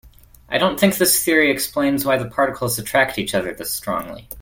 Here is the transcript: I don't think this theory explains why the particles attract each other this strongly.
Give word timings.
I 0.49 0.57
don't 0.57 0.79
think 0.79 0.95
this 0.97 1.23
theory 1.23 1.51
explains 1.51 2.03
why 2.03 2.17
the 2.17 2.25
particles 2.27 2.79
attract 2.79 3.19
each 3.19 3.35
other 3.35 3.53
this 3.53 3.71
strongly. 3.71 4.29